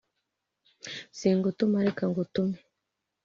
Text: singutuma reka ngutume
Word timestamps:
singutuma 1.17 1.77
reka 1.87 2.03
ngutume 2.09 2.57